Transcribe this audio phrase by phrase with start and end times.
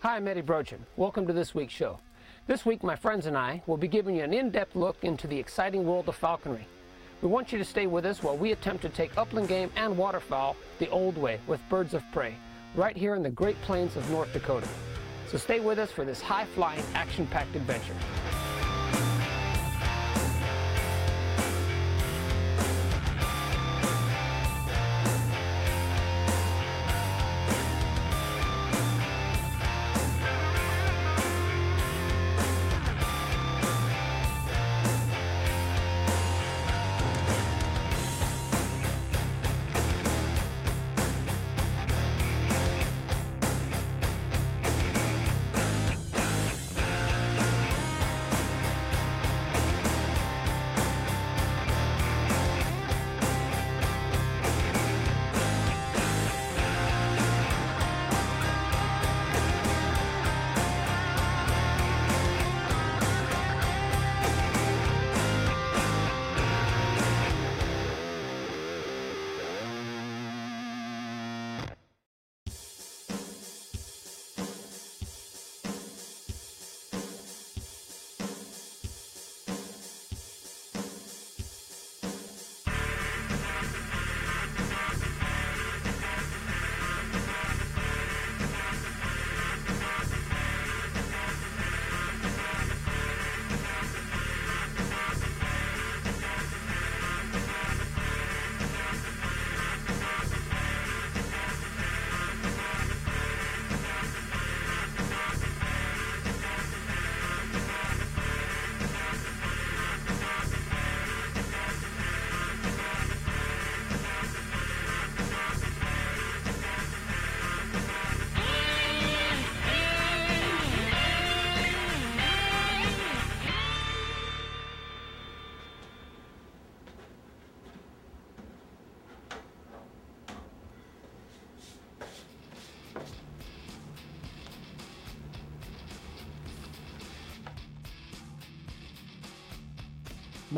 [0.00, 0.78] Hi, I'm Eddie Brochin.
[0.96, 1.98] Welcome to this week's show.
[2.46, 5.36] This week, my friends and I will be giving you an in-depth look into the
[5.36, 6.68] exciting world of falconry.
[7.20, 9.98] We want you to stay with us while we attempt to take upland game and
[9.98, 12.36] waterfowl the old way with birds of prey,
[12.76, 14.68] right here in the Great Plains of North Dakota.
[15.32, 17.96] So stay with us for this high-flying, action-packed adventure.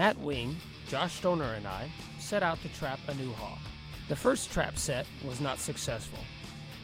[0.00, 0.56] Matt Wing,
[0.88, 3.58] Josh Stoner, and I set out to trap a new hawk.
[4.08, 6.20] The first trap set was not successful,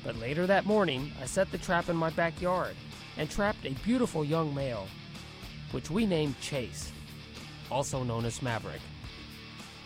[0.05, 2.77] but later that morning I set the trap in my backyard
[3.17, 4.87] and trapped a beautiful young male,
[5.71, 6.93] which we named Chase,
[7.71, 8.83] also known as Maverick.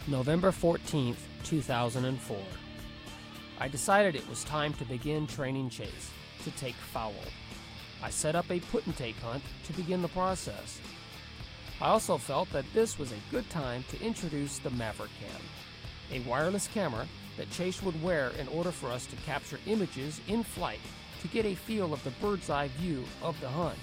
[0.08, 2.36] November 14th, 2004.
[3.60, 6.10] I decided it was time to begin training Chase
[6.42, 7.14] to take fowl.
[8.02, 10.80] I set up a put and take hunt to begin the process.
[11.82, 15.40] I also felt that this was a good time to introduce the Maverick Cam,
[16.12, 17.06] a wireless camera
[17.38, 20.80] that Chase would wear in order for us to capture images in flight
[21.22, 23.78] to get a feel of the bird's eye view of the hunt.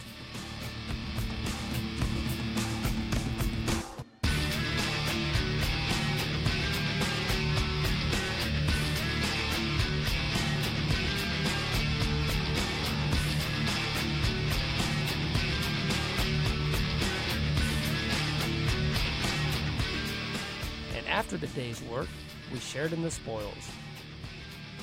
[21.67, 22.07] Day's work,
[22.53, 23.69] we shared in the spoils.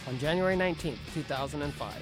[0.07, 1.95] On January 19, 2005,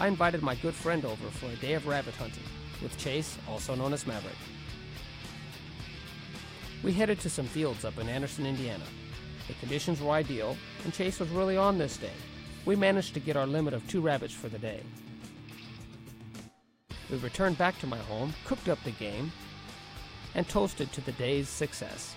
[0.00, 2.42] I invited my good friend over for a day of rabbit hunting
[2.82, 4.34] with Chase, also known as Maverick.
[6.82, 8.82] We headed to some fields up in Anderson, Indiana.
[9.46, 12.18] The conditions were ideal, and Chase was really on this day.
[12.64, 14.80] We managed to get our limit of two rabbits for the day.
[17.08, 19.30] We returned back to my home, cooked up the game,
[20.34, 22.16] and toasted to the day's success.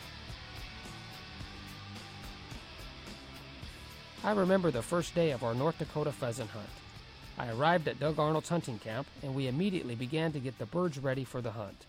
[4.23, 6.69] I remember the first day of our North Dakota pheasant hunt.
[7.37, 10.97] I arrived at Doug Arnold's hunting camp and we immediately began to get the birds
[10.97, 11.85] ready for the hunt.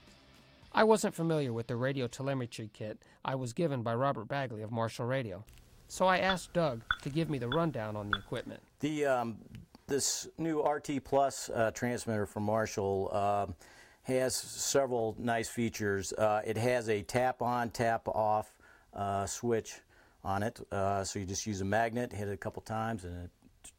[0.72, 4.70] I wasn't familiar with the radio telemetry kit I was given by Robert Bagley of
[4.70, 5.42] Marshall Radio,
[5.88, 8.60] so I asked Doug to give me the rundown on the equipment.
[8.80, 9.38] The um,
[9.86, 13.54] this new RT Plus uh, transmitter from Marshall um
[14.02, 16.12] has several nice features.
[16.14, 18.50] Uh, it has a tap on, tap off
[18.94, 19.80] uh, switch
[20.24, 23.24] on it, uh, so you just use a magnet, hit it a couple times, and
[23.24, 23.30] it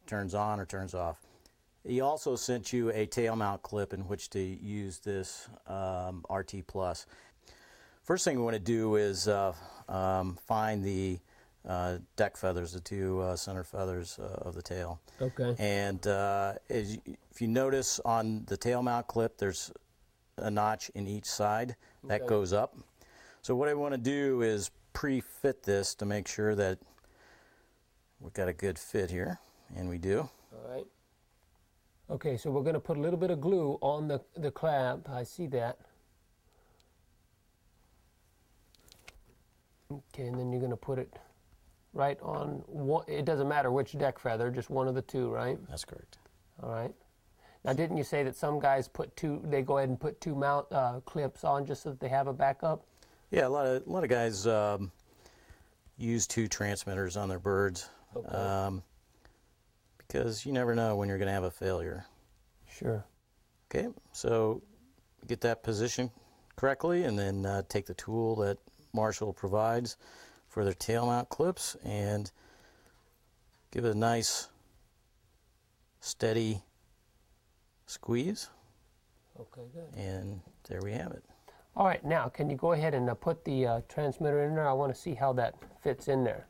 [0.07, 1.19] turns on or turns off.
[1.85, 6.67] He also sent you a tail mount clip in which to use this um, RT
[6.67, 7.05] Plus.
[8.03, 9.53] First thing we want to do is uh,
[9.87, 11.19] um, find the
[11.67, 14.99] uh, deck feathers, the two uh, center feathers uh, of the tail.
[15.21, 15.55] Okay.
[15.59, 16.97] And uh, you,
[17.31, 19.71] if you notice on the tail mount clip, there's
[20.37, 21.75] a notch in each side
[22.05, 22.27] that Okay.
[22.29, 22.75] goes up.
[23.41, 26.77] So what I want to do is pre-fit this to make sure that
[28.19, 29.39] we've got a good fit here,
[29.77, 30.29] and we do.
[30.51, 30.85] All right.
[32.09, 35.07] Okay, so we're going to put a little bit of glue on the, the clamp.
[35.09, 35.77] I see that.
[39.89, 41.13] Okay, and then you're going to put it
[41.93, 43.05] right on one.
[43.07, 45.57] It doesn't matter which deck feather, just one of the two, right?
[45.69, 46.17] That's correct.
[46.61, 46.93] All right.
[47.63, 49.41] Now, didn't you say that some guys put two?
[49.45, 52.27] They go ahead and put two mount uh, clips on just so that they have
[52.27, 52.83] a backup.
[53.31, 54.91] Yeah, a lot of a lot of guys um,
[55.97, 58.27] use two transmitters on their birds Okay.
[58.35, 58.81] um,
[59.97, 62.05] because you never know when you're going to have a failure.
[62.67, 63.05] Sure.
[63.69, 64.63] Okay, so
[65.27, 66.09] get that position
[66.55, 68.57] correctly, and then uh, take the tool that
[68.93, 69.97] Marshall provides
[70.47, 72.31] for their tail mount clips and
[73.69, 74.47] give it a nice
[75.99, 76.63] steady
[77.85, 78.49] squeeze,
[79.39, 79.99] Okay, good.
[79.99, 81.23] and there we have it.
[81.79, 84.67] All right, now can you go ahead and uh, put the uh, transmitter in there?
[84.67, 86.45] I want to see how that fits in there.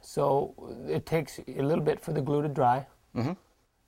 [0.00, 0.54] So
[0.88, 2.86] it takes a little bit for the glue to dry.
[3.14, 3.32] Mm-hmm.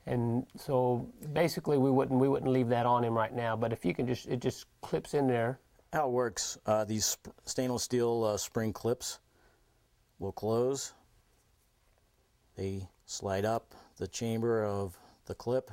[0.04, 3.82] And so basically we wouldn't we wouldn't leave that on him right now, but if
[3.86, 5.58] you can just it just clips in there.
[5.94, 9.20] How it works, uh, these sp- stainless steel uh, spring clips
[10.18, 10.92] will close.
[12.56, 15.70] They slide up the chamber of the clip,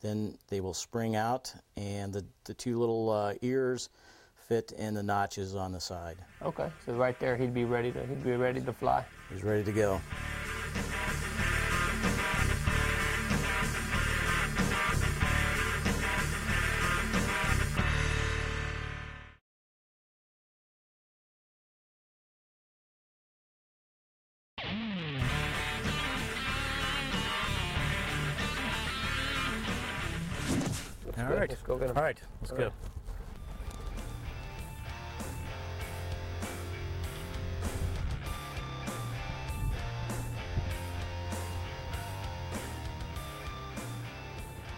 [0.00, 3.90] then they will spring out, and the, the two little uh, ears
[4.34, 6.16] fit in the notches on the side.
[6.42, 9.04] Okay, so right there he'd be ready to he'd be ready to fly.
[9.32, 10.00] He's ready to go.
[32.00, 32.18] All right.
[32.40, 32.64] Let's All go.
[32.64, 32.72] right.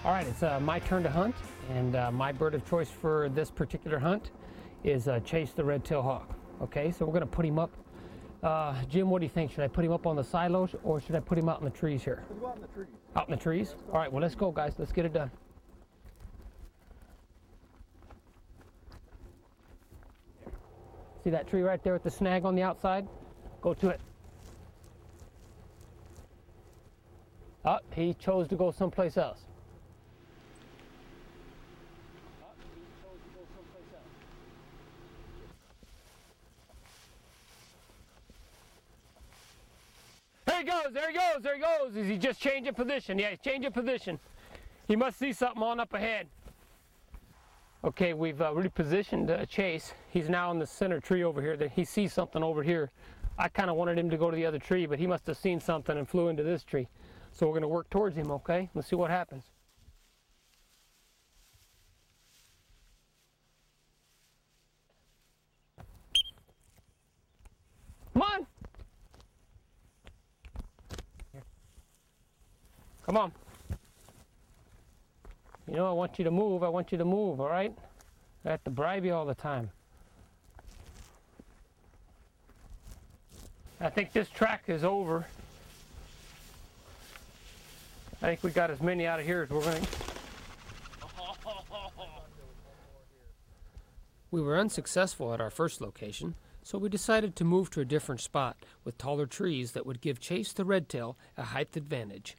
[0.04, 1.36] All right, it's uh, my turn to hunt,
[1.70, 4.32] and uh, my bird of choice for this particular hunt
[4.82, 6.28] is uh, Chase the red-tailed hawk.
[6.60, 7.70] Okay, so we're gonna put him up.
[8.42, 9.52] Uh, Jim, what do you think?
[9.52, 11.66] Should I put him up on the silos or should I put him out in
[11.66, 12.24] the trees here?
[12.44, 12.88] Out in the trees.
[13.14, 13.76] Out in the trees?
[13.92, 14.74] All right, well, let's go, guys.
[14.76, 15.30] Let's get it done.
[21.22, 23.06] See that tree right there with the snag on the outside?
[23.60, 24.00] Go to it.
[27.64, 29.38] Oh, he chose to go someplace else.
[40.44, 41.96] There he goes, there he goes, there he goes.
[41.96, 43.16] Is he just changing position?
[43.16, 44.18] Yeah, he's changing position.
[44.88, 46.26] He must see something on up ahead.
[47.84, 49.92] Okay, we've uh, repositioned uh, Chase.
[50.08, 51.56] He's now in the center tree over here.
[51.56, 52.92] That He sees something over here.
[53.38, 55.36] I kind of wanted him to go to the other tree, but he must have
[55.36, 56.86] seen something and flew into this tree.
[57.32, 58.70] So we're going to work towards him, okay?
[58.74, 59.44] Let's see what happens.
[68.12, 68.46] Come on!
[73.04, 73.32] Come on.
[75.68, 76.62] You know, I want you to move.
[76.62, 77.72] I want you to move, all right?
[78.44, 79.70] I have to bribe you all the time.
[83.80, 85.26] I think this track is over.
[88.22, 89.88] I think we got as many out of here as we're going to.
[94.30, 98.20] We were unsuccessful at our first location, so we decided to move to a different
[98.20, 102.36] spot with taller trees that would give Chase the Redtail a height advantage.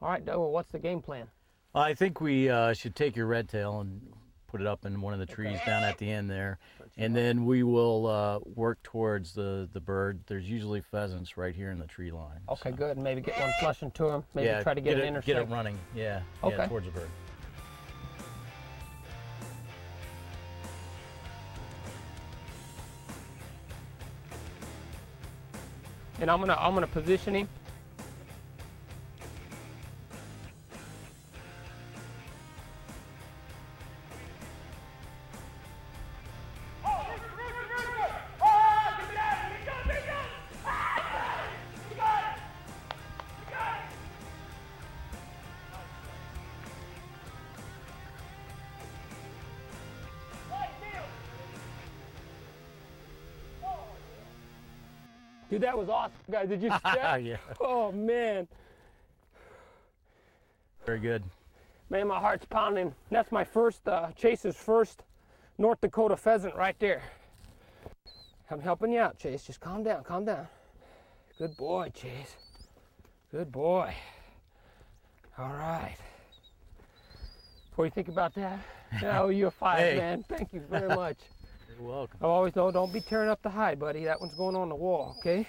[0.00, 1.26] All right, Doe, what's the game plan?
[1.74, 4.00] I think we uh, should take your red tail and
[4.46, 6.58] put it up in one of the trees down at the end there,
[6.96, 10.20] and then we will uh, work towards the the bird.
[10.26, 12.38] There's usually pheasants right here in the tree line.
[12.48, 12.98] Okay, so- good.
[12.98, 14.24] Maybe get one flushing to him.
[14.34, 15.76] Maybe yeah, try to get, it, an Get it running.
[15.96, 16.22] Yeah.
[16.42, 16.66] Yeah, Okay.
[16.68, 17.08] towards the bird.
[26.20, 27.48] And I'm gonna I'm gonna position him.
[55.54, 56.48] Dude, that was awesome, guys.
[56.48, 57.22] Did you see that?
[57.22, 57.36] yeah.
[57.60, 58.48] Oh man,
[60.84, 61.22] Very good.
[61.90, 62.92] man, my heart's pounding.
[63.08, 65.04] That's my first uh, Chase's first
[65.56, 67.02] North Dakota pheasant right there.
[68.50, 69.44] I'm helping you out, Chase.
[69.44, 70.48] Just calm down, calm down.
[71.38, 72.34] Good boy, Chase.
[73.30, 73.94] Good boy.
[75.38, 75.94] All right.
[77.76, 78.58] What do you think about that?
[79.02, 79.98] I owe you a five, Hey.
[79.98, 80.24] man.
[80.28, 81.18] Thank you very much.
[81.78, 82.18] You're welcome.
[82.22, 84.04] I always know, don't be tearing up the hide, buddy.
[84.04, 85.46] That one's going on the wall, okay?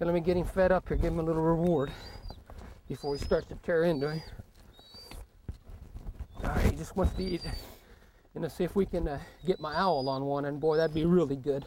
[0.00, 1.90] And let me get him fed up here, give him a little reward
[2.88, 4.22] before he starts to tear into him.
[6.36, 7.42] All right, he just wants to eat.
[8.34, 10.94] You know, see if we can uh, get my owl on one, and boy, that'd
[10.94, 11.66] be really good.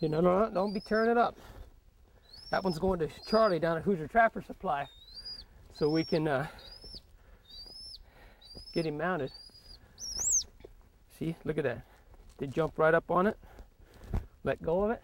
[0.00, 1.36] You know, no, no, don't be tearing it up.
[2.50, 4.86] That one's going to Charlie down at Hoosier Trapper Supply,
[5.74, 6.46] so we can uh,
[8.72, 9.30] get him mounted.
[11.18, 11.91] See, look at that.
[12.46, 13.38] Jump right up on it,
[14.44, 15.02] let go of it.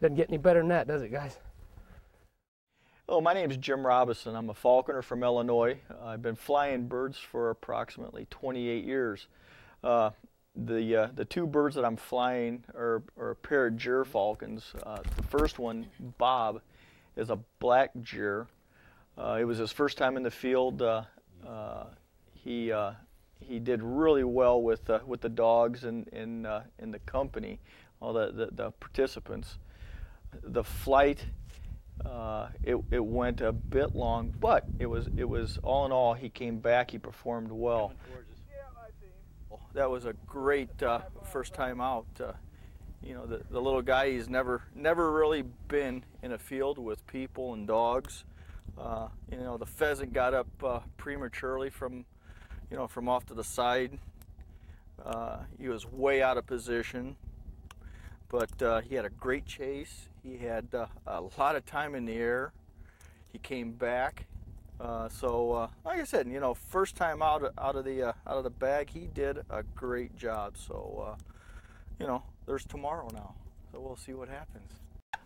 [0.00, 1.38] Doesn't get any better than that, does it, guys?
[3.06, 4.36] Hello, my name is Jim Robison.
[4.36, 5.78] I'm a falconer from Illinois.
[6.04, 9.28] I've been flying birds for approximately 28 years.
[9.82, 10.10] Uh,
[10.54, 14.74] the uh, the two birds that I'm flying are, are a pair of gyr falcons.
[14.82, 15.86] Uh, the first one,
[16.18, 16.60] Bob,
[17.16, 18.46] is a black gyr.
[19.16, 20.82] Uh, it was his first time in the field.
[20.82, 21.02] Uh,
[21.46, 21.84] uh,
[22.34, 22.72] he
[23.40, 27.60] he did really well with uh, with the dogs and in uh, in the company,
[28.00, 29.58] all the, the, the participants.
[30.42, 31.24] The flight
[32.04, 36.14] uh, it, it went a bit long, but it was it was all in all
[36.14, 36.90] he came back.
[36.90, 37.92] He performed well.
[39.74, 42.06] That was a great uh, first time out.
[42.20, 42.32] Uh,
[43.02, 47.06] you know, the, the little guy he's never never really been in a field with
[47.06, 48.24] people and dogs.
[48.76, 52.04] Uh, you know, the pheasant got up uh, prematurely from
[52.70, 53.98] you know from off to the side.
[55.04, 57.16] Uh, he was way out of position
[58.28, 60.08] but uh, he had a great chase.
[60.22, 62.52] He had uh, a lot of time in the air.
[63.32, 64.26] He came back.
[64.80, 68.12] Uh, so, uh, like I said, you know, first time out out of the uh,
[68.26, 70.56] out of the bag, he did a great job.
[70.56, 71.16] So,
[71.98, 73.34] you know, there's tomorrow now.
[73.72, 74.70] So we'll see what happens.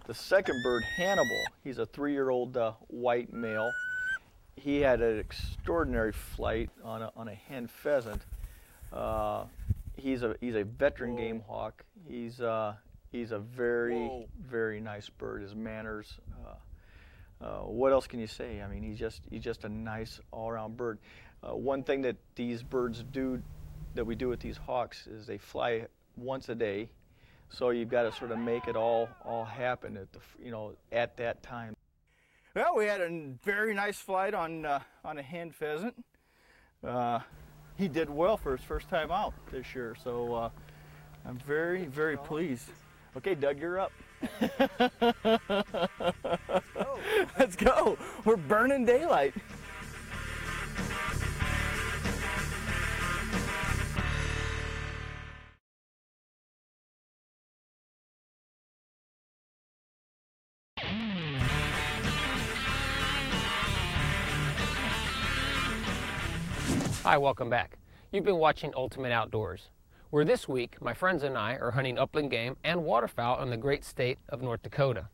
[0.06, 2.56] The second bird, Hannibal, he's a three-year-old
[2.88, 3.70] white male.
[4.56, 8.22] He had an extraordinary flight on a, on a hen pheasant.
[8.92, 9.44] Uh,
[9.96, 11.84] he's a he's a veteran game hawk.
[12.06, 12.74] He's uh,
[13.10, 14.26] he's a very Whoa.
[14.40, 15.42] very nice bird.
[15.42, 16.18] His manners.
[16.44, 18.62] Uh, uh, what else can you say?
[18.62, 20.98] I mean, he's just he's just a nice all-around bird.
[21.42, 23.42] Uh, one thing that these birds do,
[23.94, 26.88] that we do with these hawks, is they fly once a day.
[27.50, 30.74] So you've got to sort of make it all all happen at the you know
[30.92, 31.74] at that time.
[32.54, 33.08] Well, we had a
[33.42, 35.94] very nice flight on uh, on a hen pheasant.
[36.86, 37.20] Uh,
[37.78, 40.50] he did well for his first time out this year, so uh,
[41.24, 42.68] I'm very very pleased.
[43.16, 43.92] Okay, Doug, you're up.
[47.38, 47.96] Let's go.
[48.26, 49.32] We're burning daylight.
[67.12, 67.76] Hi, welcome back.
[68.10, 69.68] You've been watching Ultimate Outdoors,
[70.08, 73.58] where this week my friends and I are hunting upland game and waterfowl in the
[73.58, 75.10] great state of North Dakota.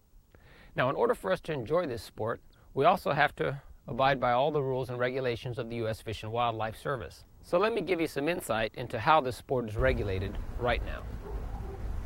[0.76, 2.40] Now, in order for us to enjoy this sport,
[2.73, 6.00] we also have to abide by all the rules and regulations of the U.S.
[6.00, 7.25] Fish and Wildlife Service.
[7.43, 11.02] So let me give you some insight into how this sport is regulated right now.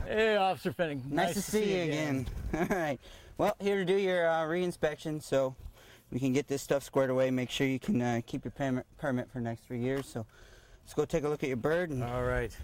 [0.07, 1.03] Hey, Officer Fenning.
[1.11, 2.27] Nice, to, see, you again.
[2.55, 2.99] All right.
[3.37, 5.55] Well, here to do your uh, re-inspection, so
[6.13, 7.31] we can get this stuff squared away.
[7.31, 10.07] Make sure you can uh, keep your permit, permit for the next three years.
[10.07, 10.27] So
[10.85, 11.91] let's go take a look at your bird.
[11.91, 12.55] And All right.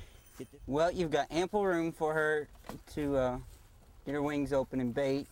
[0.67, 2.47] well, you've got ample room for her
[2.95, 3.39] to uh,
[4.05, 5.27] get her wings open and bate.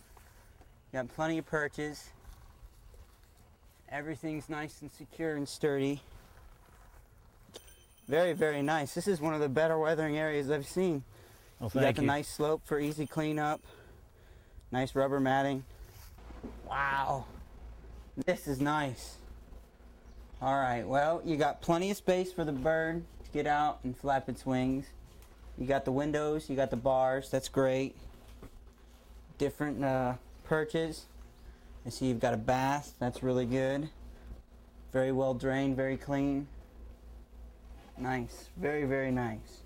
[0.91, 2.09] You got plenty of perches.
[3.89, 6.01] Everything's nice and secure and sturdy.
[8.07, 8.93] Very, very nice.
[8.95, 11.03] This is one of the better weathering areas I've seen.
[11.59, 12.07] Well, You got the you.
[12.07, 13.61] nice slope for easy cleanup.
[14.71, 15.63] Nice rubber matting.
[16.67, 17.25] Wow.
[18.25, 19.17] This is nice.
[20.41, 23.95] All right, well, you got plenty of space for the bird to get out and
[23.95, 24.87] flap its wings.
[25.55, 27.95] You got the windows, you got the bars, that's great.
[29.37, 30.13] Different uh,
[30.45, 31.05] perches.
[31.85, 33.89] I see you've got a bath, that's really good.
[34.91, 36.47] Very well drained, very clean.
[37.99, 39.61] Nice, very, very nice.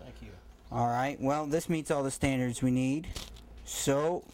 [0.00, 0.28] Thank you.
[0.70, 3.08] All right, well, this meets all the standards we need.
[3.64, 4.24] So,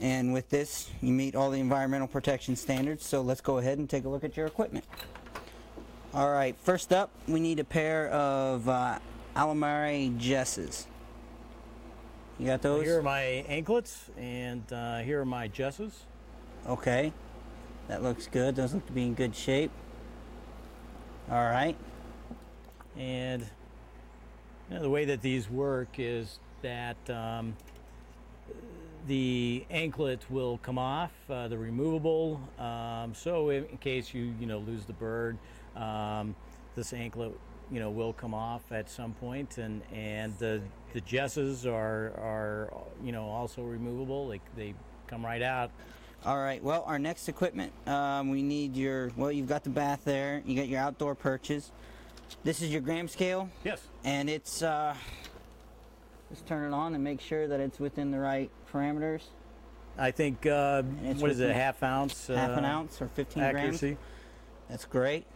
[0.00, 3.06] and with this, you meet all the environmental protection standards.
[3.06, 4.84] So let's go ahead and take a look at your equipment.
[6.12, 8.98] All right, first up, we need a pair of uh,
[9.34, 10.86] Aylmeri Jesses.
[12.38, 12.84] You got those?
[12.84, 16.04] Here are my anklets, and uh, here are my jesses.
[16.66, 17.12] Okay,
[17.88, 18.56] that looks good.
[18.56, 19.70] Those look to be in good shape.
[21.30, 21.76] All right,
[22.96, 23.42] And
[24.68, 27.56] you know, the way that these work is that um,
[29.06, 32.40] the anklet will come off, uh, the removable.
[32.58, 35.36] Um, so in, case you you know lose the bird,
[35.76, 36.34] um,
[36.74, 37.38] this anklet,
[37.70, 40.60] you know, will come off at some point, and and the
[40.92, 44.28] the jesses are are you know also removable.
[44.28, 44.74] They they
[45.06, 45.70] come right out.
[46.24, 46.62] All right.
[46.62, 49.10] Well, our next equipment, um, we need your.
[49.16, 50.42] Well, you've got the bath there.
[50.46, 51.70] You got your outdoor perches.
[52.42, 53.82] This is your gram scale, Yes.
[54.04, 54.62] and it's.
[54.62, 54.94] Uh,
[56.34, 59.22] just turn it on and make sure that it's within the right parameters.
[59.96, 62.26] I think uh, what is it, half ounce?
[62.26, 63.78] Half an uh, ounce or 15 accuracy.
[63.78, 63.98] grams.
[64.68, 65.26] That's great.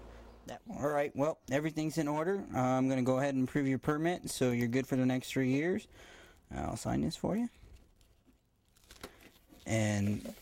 [0.46, 1.14] That, all right.
[1.14, 2.42] Well, everything's in order.
[2.52, 5.06] Uh, I'm going to go ahead and approve your permit, so you're good for the
[5.06, 5.86] next three years.
[6.56, 7.48] I'll sign this for you.
[9.66, 10.34] And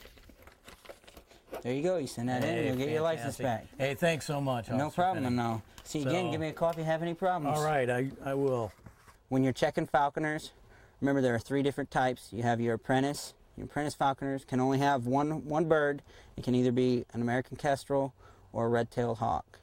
[1.62, 1.98] there you go.
[1.98, 3.66] You send that in, Hey, you'll get your license back.
[3.76, 4.70] Hey, thanks so much.
[4.70, 5.24] No Officer problem.
[5.24, 5.36] Finney.
[5.36, 5.62] No.
[5.84, 6.30] See you again.
[6.30, 7.58] Give me a call if you have any problems.
[7.58, 8.72] All right, I, I will.
[9.28, 10.52] When you're checking falconers,
[11.00, 12.28] remember there are three different types.
[12.32, 13.34] You have your apprentice.
[13.56, 16.02] Your apprentice falconers can only have one one bird.
[16.36, 18.14] It can either be an American kestrel
[18.52, 19.58] or a red-tailed hawk.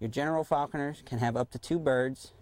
[0.00, 2.32] Your general falconers can have up to two birds,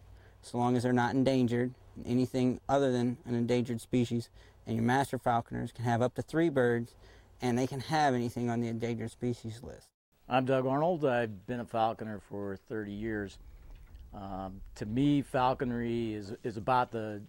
[0.43, 1.73] so long as they're not endangered,
[2.07, 4.29] anything other than an endangered species.
[4.67, 6.95] And your master falconers can have up to three birds,
[7.43, 9.89] and they can have anything on the endangered species list.
[10.29, 11.05] I'm Doug Arnold.
[11.05, 13.39] I've been a falconer for 30 years.
[14.15, 17.21] Um, to me, falconry is, is about the,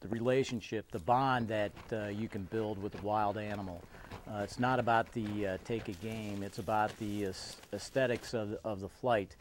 [0.00, 3.82] the relationship, the bond that uh, you can build with a wild animal.
[4.30, 8.50] Uh, it's not about the uh, take a game, it's about the aes- aesthetics of,
[8.50, 9.34] the- of the flight.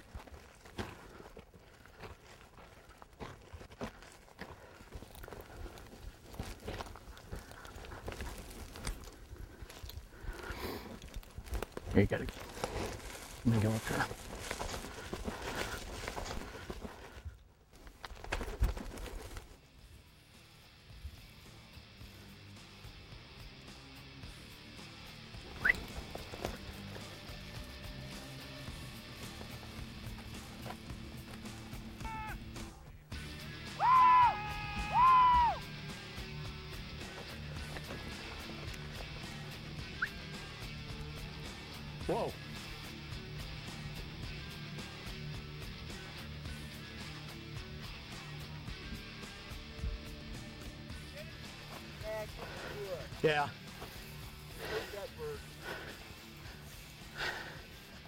[11.94, 12.30] Here you got it.
[13.46, 14.06] Let me go up there.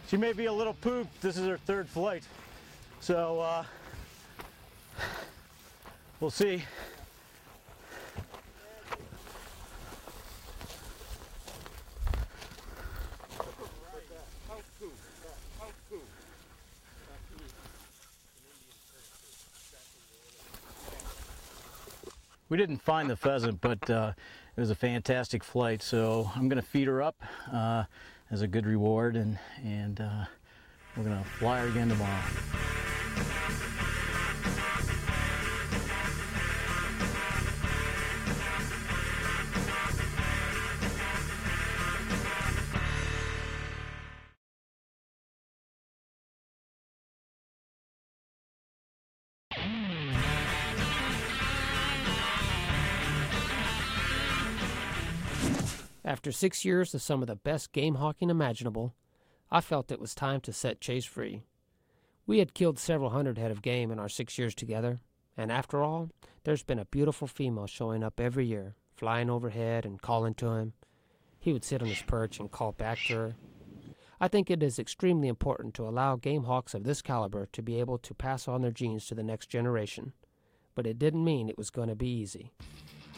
[0.10, 1.22] She may be a little pooped.
[1.22, 2.24] This is her third flight.
[3.02, 3.63] So, uh,
[6.20, 6.63] we'll see.
[22.50, 24.13] We didn't find the pheasant, but uh,
[24.58, 25.84] it was a fantastic flight.
[25.84, 27.22] So I'm going to feed her up
[27.54, 27.84] uh,
[28.32, 30.26] as a good reward, and and uh,
[30.96, 32.57] we're going to fly her again tomorrow.
[56.08, 58.96] After six years of some of the best game hawking imaginable,
[59.52, 61.43] I felt it was time to set Chase free.
[62.26, 65.02] We had killed several hundred head of game in our six years together,
[65.36, 66.10] and after all,
[66.46, 70.72] there's been a beautiful female showing up every year, flying overhead and calling to him.
[71.41, 73.36] He would sit on his perch and call back to her.
[74.22, 77.82] I think it is extremely important to allow game hawks of this caliber to be
[77.82, 80.13] able to pass on their genes to the next generation,
[80.74, 82.54] but it didn't mean it was going to be easy.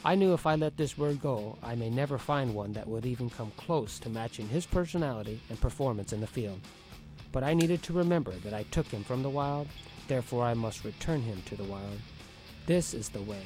[0.06, 3.06] I knew if I let this bird go, I may never find one that would
[3.06, 6.62] even come close to matching his personality and performance in the field.
[7.34, 9.68] But I needed to remember that I took him from the wild,
[10.08, 12.00] therefore I must return him to the wild.
[12.66, 13.44] This is the way,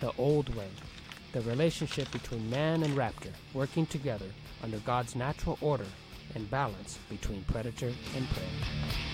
[0.00, 0.68] the old way,
[1.32, 4.26] the relationship between man and raptor working together
[4.64, 5.86] under God's natural order
[6.34, 9.05] and balance between predator and prey.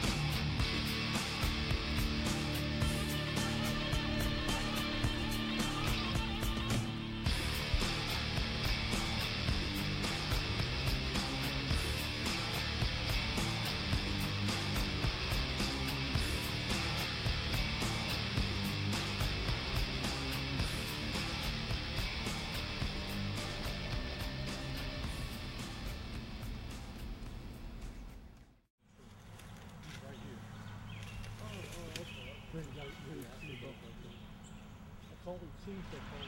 [35.33, 36.21] cold seas so cold.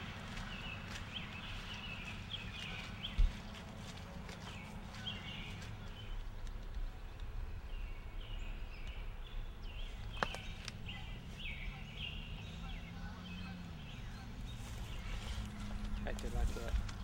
[16.07, 16.94] I did like that.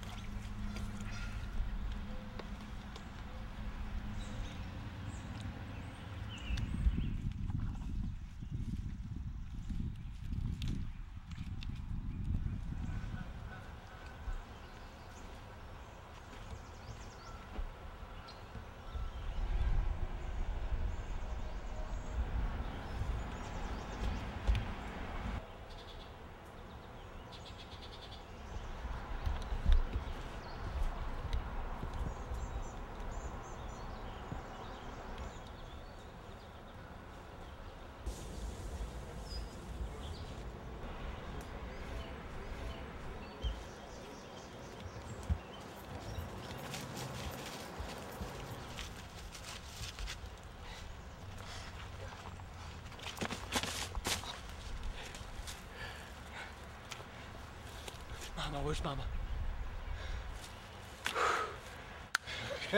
[58.52, 59.04] Mama, where's Mama?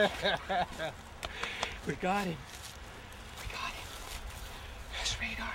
[1.86, 2.36] we got him.
[3.40, 3.86] We got him.
[4.96, 5.52] That's radar.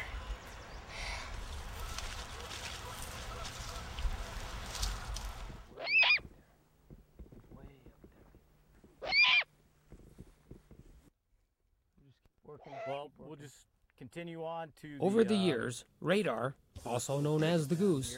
[12.88, 16.56] Well, we'll just continue on to Over the uh, years, Radar,
[16.86, 18.18] also known as the Goose,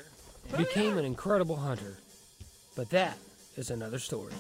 [0.58, 1.98] became an incredible hunter.
[2.76, 3.18] But that
[3.58, 4.34] is another story.